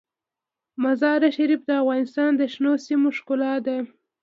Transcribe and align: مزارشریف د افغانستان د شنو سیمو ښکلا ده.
مزارشریف 0.83 1.61
د 1.65 1.71
افغانستان 1.81 2.31
د 2.35 2.41
شنو 2.53 2.71
سیمو 2.85 3.09
ښکلا 3.17 3.53
ده. 3.65 3.77